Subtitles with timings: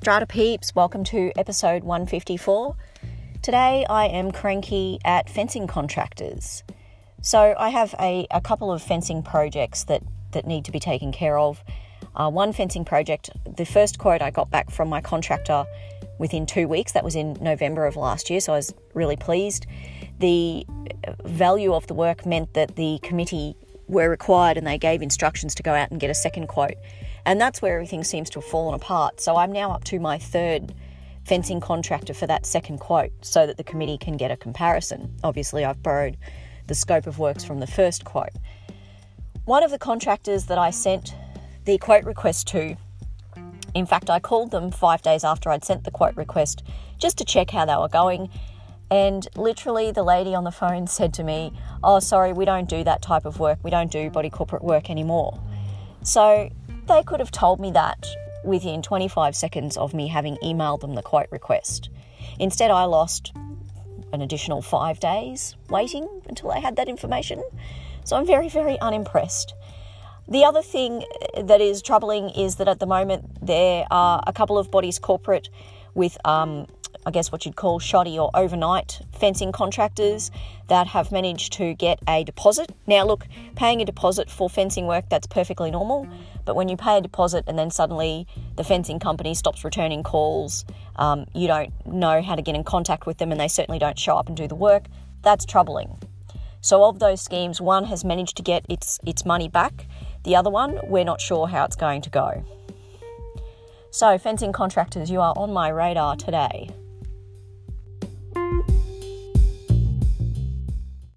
[0.00, 2.76] Strata peeps, welcome to episode 154.
[3.42, 6.62] Today I am cranky at fencing contractors.
[7.20, 11.10] So I have a, a couple of fencing projects that, that need to be taken
[11.10, 11.64] care of.
[12.14, 15.64] Uh, one fencing project, the first quote I got back from my contractor
[16.18, 19.66] within two weeks, that was in November of last year, so I was really pleased.
[20.20, 20.64] The
[21.24, 23.56] value of the work meant that the committee
[23.88, 26.76] were required and they gave instructions to go out and get a second quote.
[27.24, 29.20] And that's where everything seems to have fallen apart.
[29.20, 30.74] So I'm now up to my third
[31.24, 35.14] fencing contractor for that second quote so that the committee can get a comparison.
[35.22, 36.16] Obviously, I've borrowed
[36.66, 38.32] the scope of works from the first quote.
[39.44, 41.14] One of the contractors that I sent
[41.64, 42.76] the quote request to,
[43.74, 46.62] in fact, I called them five days after I'd sent the quote request
[46.98, 48.30] just to check how they were going.
[48.90, 51.52] And literally, the lady on the phone said to me,
[51.84, 53.58] Oh, sorry, we don't do that type of work.
[53.62, 55.38] We don't do body corporate work anymore.
[56.02, 56.50] So
[56.88, 58.06] they could have told me that
[58.44, 61.90] within 25 seconds of me having emailed them the quote request.
[62.38, 63.32] Instead, I lost
[64.12, 67.42] an additional five days waiting until I had that information.
[68.04, 69.54] So I'm very, very unimpressed.
[70.28, 71.04] The other thing
[71.38, 75.48] that is troubling is that at the moment there are a couple of bodies corporate
[75.94, 76.66] with um,
[77.06, 80.30] I guess what you'd call shoddy or overnight fencing contractors
[80.68, 82.70] that have managed to get a deposit.
[82.86, 86.06] Now, look, paying a deposit for fencing work, that's perfectly normal,
[86.44, 88.26] but when you pay a deposit and then suddenly
[88.56, 90.64] the fencing company stops returning calls,
[90.96, 93.98] um, you don't know how to get in contact with them, and they certainly don't
[93.98, 94.84] show up and do the work,
[95.22, 95.98] that's troubling.
[96.60, 99.86] So, of those schemes, one has managed to get its, its money back,
[100.24, 102.44] the other one, we're not sure how it's going to go.
[103.90, 106.68] So, fencing contractors, you are on my radar today.